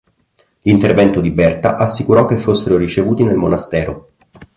L'intervento 0.61 1.21
di 1.21 1.29
Berta 1.29 1.75
assicurò 1.75 2.25
che 2.25 2.39
fossero 2.39 2.75
ricevuti 2.75 3.23
nel 3.23 3.35
monastero. 3.35 4.13